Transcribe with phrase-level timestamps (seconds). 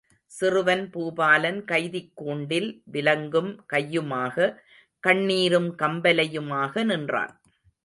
[0.31, 4.55] சிறுவன் பூபாலன் கைதிக் கூண்டில் விலங்கும் கையுமாக
[5.07, 7.33] கண்ணீரும் கம்பலையுமாக நின்றான்.